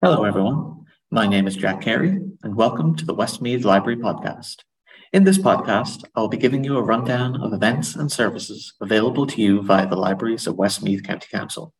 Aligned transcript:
Hello, 0.00 0.22
everyone. 0.22 0.84
My 1.10 1.26
name 1.26 1.48
is 1.48 1.56
Jack 1.56 1.80
Carey, 1.80 2.20
and 2.44 2.54
welcome 2.54 2.94
to 2.94 3.04
the 3.04 3.14
Westmeath 3.14 3.64
Library 3.64 3.96
Podcast. 3.96 4.58
In 5.12 5.24
this 5.24 5.38
podcast, 5.38 6.04
I'll 6.14 6.28
be 6.28 6.36
giving 6.36 6.62
you 6.62 6.76
a 6.76 6.82
rundown 6.84 7.42
of 7.42 7.52
events 7.52 7.96
and 7.96 8.12
services 8.12 8.74
available 8.80 9.26
to 9.26 9.42
you 9.42 9.60
via 9.60 9.88
the 9.88 9.96
libraries 9.96 10.46
of 10.46 10.54
Westmeath 10.54 11.02
County 11.02 11.26
Council. 11.32 11.74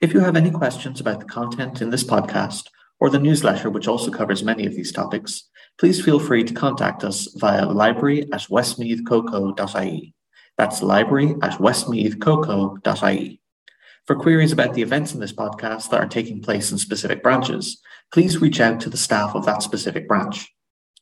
If 0.00 0.14
you 0.14 0.20
have 0.20 0.36
any 0.36 0.52
questions 0.52 1.00
about 1.00 1.18
the 1.18 1.26
content 1.26 1.82
in 1.82 1.90
this 1.90 2.04
podcast 2.04 2.68
or 3.00 3.10
the 3.10 3.18
newsletter, 3.18 3.70
which 3.70 3.88
also 3.88 4.12
covers 4.12 4.44
many 4.44 4.64
of 4.64 4.76
these 4.76 4.92
topics, 4.92 5.50
please 5.80 6.00
feel 6.00 6.20
free 6.20 6.44
to 6.44 6.54
contact 6.54 7.02
us 7.02 7.26
via 7.34 7.66
library 7.66 8.22
at 8.32 8.42
westmeathcoco.ie. 8.42 10.14
That's 10.56 10.80
library 10.80 11.34
at 11.42 11.58
westmeathcoco.ie. 11.58 13.41
For 14.06 14.16
queries 14.16 14.52
about 14.52 14.74
the 14.74 14.82
events 14.82 15.14
in 15.14 15.20
this 15.20 15.32
podcast 15.32 15.90
that 15.90 16.00
are 16.00 16.08
taking 16.08 16.42
place 16.42 16.72
in 16.72 16.78
specific 16.78 17.22
branches, 17.22 17.80
please 18.12 18.40
reach 18.40 18.60
out 18.60 18.80
to 18.80 18.90
the 18.90 18.96
staff 18.96 19.36
of 19.36 19.46
that 19.46 19.62
specific 19.62 20.08
branch. 20.08 20.52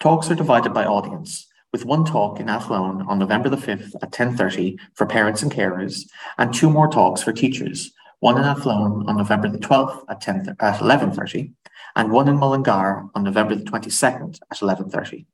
Talks 0.00 0.28
are 0.28 0.34
divided 0.34 0.74
by 0.74 0.84
audience, 0.84 1.47
with 1.72 1.84
one 1.84 2.04
talk 2.04 2.40
in 2.40 2.48
Athlone 2.48 3.02
on 3.02 3.18
November 3.18 3.48
the 3.48 3.56
5th 3.56 3.94
at 4.02 4.10
10.30 4.10 4.78
for 4.94 5.06
parents 5.06 5.42
and 5.42 5.52
carers, 5.52 6.08
and 6.38 6.52
two 6.52 6.70
more 6.70 6.88
talks 6.88 7.22
for 7.22 7.32
teachers, 7.32 7.92
one 8.20 8.38
in 8.38 8.44
Athlone 8.44 9.04
on 9.08 9.16
November 9.16 9.48
the 9.48 9.58
12th 9.58 10.04
at, 10.08 10.20
10, 10.20 10.56
at 10.60 10.80
11.30, 10.80 11.52
and 11.96 12.10
one 12.10 12.28
in 12.28 12.36
Mullingar 12.36 13.08
on 13.14 13.24
November 13.24 13.54
the 13.54 13.64
22nd 13.64 14.38
at 14.50 14.58
11.30. 14.58 15.26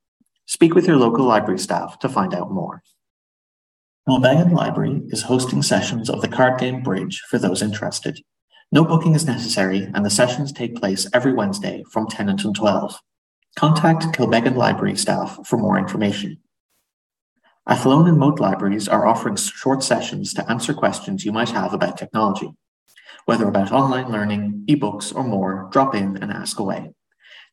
Speak 0.45 0.75
with 0.75 0.87
your 0.87 0.97
local 0.97 1.25
library 1.25 1.59
staff 1.59 1.97
to 1.99 2.09
find 2.09 2.33
out 2.33 2.51
more. 2.51 2.83
Kilbeggan 4.07 4.51
Library 4.51 5.01
is 5.07 5.23
hosting 5.23 5.63
sessions 5.63 6.11
of 6.11 6.21
the 6.21 6.27
card 6.27 6.59
game 6.59 6.83
Bridge 6.83 7.23
for 7.27 7.39
those 7.39 7.63
interested. 7.63 8.19
No 8.71 8.83
booking 8.83 9.15
is 9.15 9.25
necessary, 9.25 9.89
and 9.95 10.05
the 10.05 10.11
sessions 10.11 10.51
take 10.51 10.75
place 10.75 11.07
every 11.11 11.33
Wednesday 11.33 11.83
from 11.91 12.07
10 12.07 12.29
until 12.29 12.53
12. 12.53 12.99
Contact 13.55 14.03
Kilbeggan 14.07 14.57
Library 14.57 14.97
staff 14.97 15.39
for 15.47 15.57
more 15.57 15.77
information. 15.77 16.39
Athlone 17.65 18.07
and 18.07 18.17
Moat 18.17 18.41
Libraries 18.41 18.89
are 18.89 19.07
offering 19.07 19.37
short 19.37 19.81
sessions 19.81 20.33
to 20.33 20.51
answer 20.51 20.73
questions 20.73 21.23
you 21.23 21.31
might 21.31 21.49
have 21.49 21.73
about 21.73 21.97
technology. 21.97 22.51
Whether 23.25 23.47
about 23.47 23.71
online 23.71 24.11
learning, 24.11 24.65
ebooks, 24.67 25.15
or 25.15 25.23
more, 25.23 25.69
drop 25.71 25.95
in 25.95 26.17
and 26.17 26.31
ask 26.31 26.59
away. 26.59 26.91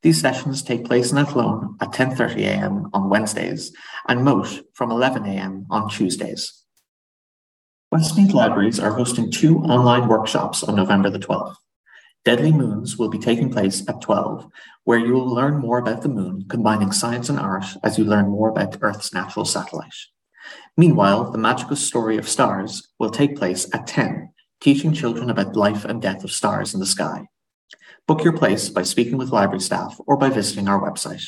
These 0.03 0.21
sessions 0.21 0.63
take 0.63 0.85
place 0.85 1.13
in 1.13 1.19
Athlone 1.19 1.77
at 1.81 1.93
10.30am 1.93 2.91
on 2.93 3.09
Wednesdays 3.09 3.73
and 4.09 4.25
Moat 4.25 4.61
from 4.75 4.91
11am 4.91 5.67
on 5.71 5.89
Tuesdays. 5.89 6.65
Westmeath 7.93 8.35
Libraries 8.35 8.81
are 8.81 8.93
hosting 8.93 9.31
two 9.31 9.59
online 9.59 10.09
workshops 10.09 10.65
on 10.65 10.75
November 10.75 11.11
the 11.11 11.21
12th. 11.21 11.55
Deadly 12.25 12.53
Moons 12.53 12.97
will 12.97 13.09
be 13.09 13.19
taking 13.19 13.51
place 13.51 13.83
at 13.89 14.01
12, 14.01 14.47
where 14.85 14.99
you 14.99 15.13
will 15.13 15.29
learn 15.29 15.59
more 15.59 15.79
about 15.79 16.03
the 16.03 16.09
moon, 16.09 16.45
combining 16.49 16.93
science 16.93 17.29
and 17.29 17.39
art 17.39 17.65
as 17.83 17.99
you 17.99 18.05
learn 18.05 18.29
more 18.29 18.49
about 18.49 18.79
Earth's 18.81 19.13
natural 19.13 19.45
satellite. 19.45 19.95
Meanwhile, 20.77 21.33
the 21.33 21.39
magical 21.39 21.75
story 21.75 22.17
of 22.19 22.29
stars 22.29 22.89
will 23.01 23.11
take 23.11 23.37
place 23.37 23.69
at 23.75 23.89
10, 23.89 24.31
teaching 24.61 24.93
children 24.93 25.31
about 25.31 25.57
life 25.57 25.85
and 25.85 26.01
death 26.01 26.23
of 26.23 26.31
stars 26.31 26.75
in 26.75 26.81
the 26.81 26.87
sky. 26.87 27.27
Book 28.07 28.23
your 28.23 28.37
place 28.37 28.69
by 28.69 28.85
speaking 28.85 29.19
with 29.19 29.33
library 29.33 29.61
staff 29.61 29.99
or 30.07 30.17
by 30.17 30.31
visiting 30.31 30.69
our 30.69 30.81
website. 30.81 31.27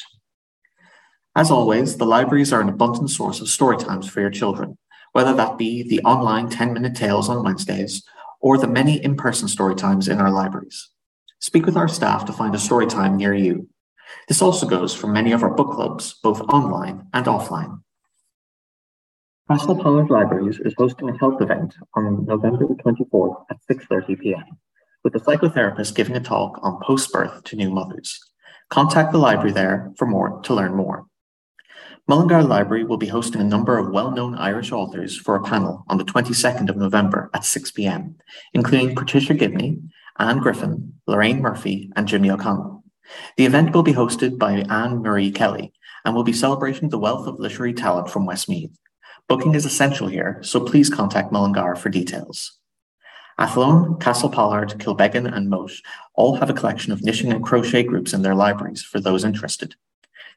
As 1.35 1.51
always, 1.51 1.97
the 1.97 2.07
libraries 2.07 2.53
are 2.53 2.61
an 2.61 2.69
abundant 2.69 3.11
source 3.11 3.41
of 3.41 3.49
story 3.49 3.79
times 3.79 4.09
for 4.09 4.21
your 4.21 4.31
children, 4.31 4.79
whether 5.11 5.35
that 5.35 5.59
be 5.59 5.83
the 5.83 6.01
online 6.03 6.49
10 6.49 6.73
minute 6.73 6.95
tales 6.95 7.29
on 7.29 7.43
Wednesdays 7.43 8.05
or 8.45 8.59
the 8.59 8.67
many 8.69 9.03
in-person 9.03 9.49
story 9.49 9.75
times 9.75 10.07
in 10.07 10.21
our 10.21 10.31
libraries. 10.31 10.91
Speak 11.41 11.65
with 11.65 11.79
our 11.79 11.89
staff 11.89 12.27
to 12.27 12.33
find 12.33 12.55
a 12.55 12.59
story 12.59 12.87
time 12.87 13.17
near 13.17 13.33
you. 13.33 13.67
This 14.29 14.43
also 14.43 14.67
goes 14.67 14.95
for 14.95 15.07
many 15.07 15.33
of 15.33 15.43
our 15.43 15.55
book 15.55 15.73
clubs, 15.73 16.17
both 16.23 16.43
online 16.43 17.07
and 17.15 17.25
offline. 17.25 17.81
Castlepollard 19.51 20.11
Libraries 20.11 20.61
is 20.63 20.75
hosting 20.77 21.09
a 21.09 21.17
health 21.17 21.41
event 21.41 21.75
on 21.95 22.27
November 22.27 22.67
24th 22.67 23.47
at 23.51 23.57
6.30 23.71 24.21
p.m. 24.21 24.45
with 25.03 25.15
a 25.15 25.21
psychotherapist 25.21 25.95
giving 25.95 26.15
a 26.15 26.21
talk 26.21 26.61
on 26.63 26.83
post-birth 26.83 27.45
to 27.45 27.57
new 27.57 27.71
mothers. 27.71 28.21
Contact 28.69 29.11
the 29.13 29.19
library 29.19 29.53
there 29.53 29.91
for 29.97 30.05
more 30.07 30.43
to 30.43 30.55
learn 30.55 30.75
more. 30.75 31.07
Mullingar 32.07 32.43
Library 32.43 32.85
will 32.85 32.99
be 32.99 33.07
hosting 33.07 33.41
a 33.41 33.45
number 33.45 33.79
of 33.79 33.91
well-known 33.91 34.35
Irish 34.35 34.73
authors 34.73 35.17
for 35.17 35.37
a 35.37 35.43
panel 35.43 35.85
on 35.89 35.97
the 35.97 36.05
22nd 36.05 36.69
of 36.69 36.77
November 36.77 37.31
at 37.33 37.47
6 37.47 37.71
p.m., 37.71 38.17
including 38.53 38.95
Patricia 38.95 39.33
Gibney, 39.33 39.79
Anne 40.19 40.39
Griffin, 40.39 40.93
Lorraine 41.07 41.41
Murphy, 41.41 41.91
and 41.97 42.07
Jimmy 42.07 42.31
O'Connell. 42.31 42.85
The 43.39 43.47
event 43.47 43.75
will 43.75 43.83
be 43.83 43.95
hosted 43.95 44.39
by 44.39 44.67
Anne 44.69 44.99
Marie 44.99 45.33
Kelly 45.33 45.73
and 46.05 46.15
will 46.15 46.25
be 46.25 46.33
celebrating 46.35 46.91
the 46.91 46.99
wealth 46.99 47.27
of 47.27 47.41
literary 47.41 47.73
talent 47.73 48.11
from 48.11 48.27
Westmeath. 48.27 48.79
Booking 49.27 49.55
is 49.55 49.65
essential 49.65 50.07
here, 50.07 50.41
so 50.43 50.61
please 50.61 50.91
contact 50.91 51.33
Mullingar 51.33 51.75
for 51.75 51.89
details. 51.89 52.59
Athlone, 53.39 53.99
Castlepollard, 53.99 54.77
Kilbeggan, 54.77 55.35
and 55.35 55.49
Moat 55.49 55.73
all 56.15 56.37
have 56.37 56.51
a 56.51 56.55
collection 56.55 56.93
of 56.93 57.03
knitting 57.03 57.33
and 57.33 57.43
crochet 57.43 57.83
groups 57.83 58.13
in 58.13 58.21
their 58.21 58.35
libraries 58.35 58.83
for 58.83 59.01
those 59.01 59.25
interested. 59.25 59.75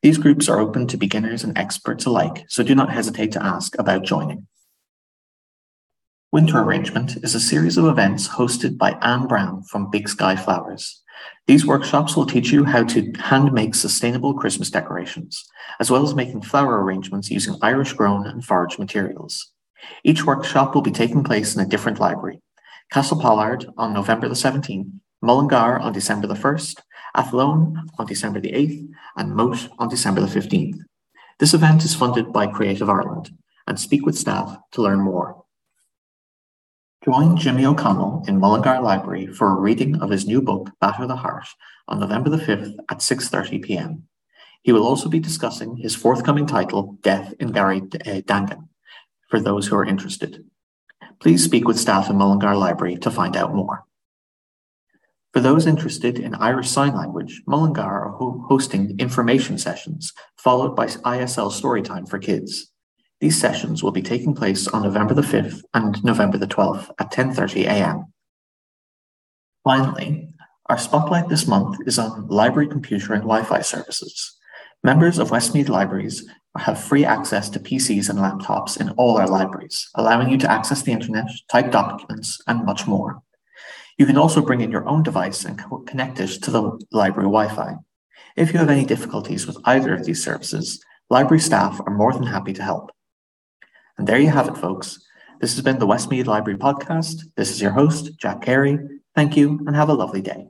These 0.02 0.18
groups 0.18 0.48
are 0.48 0.60
open 0.60 0.88
to 0.88 0.98
beginners 0.98 1.44
and 1.44 1.58
experts 1.58 2.06
alike, 2.06 2.46
so 2.48 2.64
do 2.64 2.76
not 2.76 2.92
hesitate 2.92 3.32
to 3.34 3.44
ask 3.44 3.78
about 3.80 4.04
joining. 4.04 4.48
Winter 6.32 6.60
Arrangement 6.60 7.18
is 7.24 7.34
a 7.34 7.40
series 7.40 7.78
of 7.78 7.86
events 7.86 8.28
hosted 8.28 8.78
by 8.78 8.92
Anne 9.02 9.28
Brown 9.28 9.64
from 9.64 9.90
Big 9.90 10.08
Sky 10.08 10.36
Flowers. 10.36 11.02
These 11.48 11.66
workshops 11.66 12.16
will 12.16 12.26
teach 12.26 12.52
you 12.52 12.64
how 12.66 12.84
to 12.84 13.12
hand 13.20 13.54
make 13.54 13.74
sustainable 13.74 14.34
Christmas 14.34 14.70
decorations, 14.70 15.46
as 15.80 15.90
well 15.90 16.04
as 16.04 16.14
making 16.14 16.44
flower 16.44 16.84
arrangements 16.84 17.32
using 17.32 17.56
Irish 17.62 17.94
grown 17.94 18.28
and 18.28 18.46
foraged 18.46 18.78
materials. 18.78 19.52
Each 20.04 20.26
workshop 20.26 20.76
will 20.76 20.82
be 20.82 20.92
taking 20.92 21.24
place 21.24 21.56
in 21.56 21.62
a 21.62 21.68
different 21.68 22.00
library. 22.00 22.42
Castlepollard 22.94 23.66
on 23.78 23.94
November 23.94 24.28
the 24.28 24.36
17th, 24.36 24.92
Mullingar 25.22 25.80
on 25.80 25.94
December 25.94 26.28
the 26.28 26.36
1st, 26.36 26.82
Athlone 27.16 27.90
on 27.98 28.06
December 28.06 28.40
the 28.40 28.52
8th, 28.52 28.90
and 29.16 29.36
Moat 29.36 29.70
on 29.80 29.90
December 29.90 30.22
the 30.22 30.28
15th. 30.28 30.80
This 31.40 31.54
event 31.54 31.84
is 31.84 31.96
funded 31.96 32.34
by 32.34 32.48
Creative 32.48 32.90
Ireland, 32.90 33.32
and 33.68 33.80
speak 33.80 34.06
with 34.06 34.18
staff 34.18 34.58
to 34.72 34.82
learn 34.82 35.02
more. 35.02 35.44
Join 37.06 37.38
Jimmy 37.38 37.66
O'Connell 37.66 38.24
in 38.28 38.40
Mullingar 38.40 38.82
Library 38.82 39.28
for 39.28 39.50
a 39.50 39.60
reading 39.60 40.02
of 40.02 40.10
his 40.10 40.26
new 40.26 40.42
book, 40.42 40.70
Batter 40.82 41.08
the 41.08 41.16
Heart, 41.16 41.48
on 41.88 42.00
November 42.00 42.30
the 42.30 42.38
5th 42.38 42.76
at 42.90 43.00
6.30 43.00 43.62
p.m. 43.62 44.04
He 44.64 44.74
will 44.74 44.86
also 44.86 45.08
be 45.08 45.20
discussing 45.20 45.78
his 45.78 45.96
forthcoming 45.96 46.46
title, 46.46 46.98
Death 47.02 47.34
in 47.40 47.52
Gary 47.54 47.78
uh, 47.78 48.22
Dangan, 48.28 48.68
for 49.30 49.40
those 49.40 49.68
who 49.68 49.78
are 49.78 49.86
interested. 49.86 50.44
Please 51.20 51.44
speak 51.44 51.66
with 51.66 51.80
staff 51.80 52.10
in 52.10 52.18
Mullingar 52.18 52.56
Library 52.58 52.98
to 52.98 53.10
find 53.10 53.38
out 53.38 53.56
more. 53.56 53.86
For 55.38 55.42
those 55.42 55.68
interested 55.68 56.18
in 56.18 56.34
Irish 56.34 56.68
Sign 56.68 56.96
Language, 56.96 57.44
Mullingar 57.46 57.84
are 57.84 58.10
ho 58.18 58.44
hosting 58.50 59.00
information 59.00 59.60
sessions, 59.60 60.12
followed 60.36 60.76
by 60.76 60.88
ISL 60.88 61.52
Storytime 61.52 62.10
for 62.10 62.18
Kids. 62.18 62.72
These 63.22 63.40
sessions 63.40 63.84
will 63.84 63.92
be 63.92 64.02
taking 64.02 64.34
place 64.34 64.68
on 64.68 64.82
November 64.82 65.14
the 65.14 65.22
5th 65.22 65.62
and 65.76 66.04
November 66.04 66.40
the 66.40 66.48
12th 66.48 66.90
at 67.00 67.12
10.30 67.12 67.66
a.m. 67.66 68.12
Finally, 69.64 70.28
our 70.72 70.78
spotlight 70.80 71.30
this 71.30 71.46
month 71.46 71.78
is 71.86 72.00
on 72.00 72.28
library 72.30 72.68
computer 72.68 73.14
and 73.14 73.22
Wi-Fi 73.22 73.62
services. 73.62 74.36
Members 74.84 75.20
of 75.20 75.30
Westmeath 75.30 75.70
Libraries 75.70 76.28
have 76.58 76.84
free 76.84 77.06
access 77.06 77.48
to 77.52 77.60
PCs 77.60 78.10
and 78.10 78.18
laptops 78.18 78.82
in 78.82 78.90
all 78.98 79.20
our 79.20 79.28
libraries, 79.28 79.88
allowing 79.94 80.30
you 80.30 80.38
to 80.40 80.52
access 80.52 80.82
the 80.82 80.94
internet, 80.94 81.30
type 81.48 81.72
documents, 81.72 82.42
and 82.48 82.66
much 82.66 82.88
more. 82.88 83.22
You 83.98 84.06
can 84.06 84.18
also 84.18 84.42
bring 84.42 84.62
in 84.62 84.72
your 84.72 84.88
own 84.88 85.04
device 85.04 85.44
and 85.44 85.58
co- 85.58 85.80
connect 85.80 86.20
it 86.20 86.28
to 86.44 86.52
the 86.52 86.80
library 86.92 87.28
Wi-Fi. 87.28 87.76
If 88.36 88.54
you 88.54 88.60
have 88.60 88.70
any 88.70 88.86
difficulties 88.86 89.48
with 89.48 89.58
either 89.66 89.94
of 89.94 90.06
these 90.06 90.24
services, 90.24 90.84
library 91.10 91.40
staff 91.40 91.82
are 91.86 91.96
more 91.96 92.14
than 92.14 92.24
happy 92.24 92.54
to 92.54 92.64
help. 92.64 92.92
And 93.98 94.08
there 94.08 94.20
you 94.20 94.30
have 94.30 94.48
it, 94.48 94.58
folks. 94.58 95.00
This 95.42 95.56
has 95.56 95.64
been 95.64 95.80
the 95.80 95.88
Westmeath 95.88 96.28
Library 96.28 96.60
Podcast. 96.60 97.24
This 97.36 97.50
is 97.50 97.62
your 97.62 97.72
host, 97.72 98.12
Jack 98.18 98.42
Carey. 98.42 98.78
Thank 99.16 99.36
you 99.36 99.60
and 99.66 99.76
have 99.76 99.90
a 99.90 99.94
lovely 99.94 100.22
day. 100.22 100.48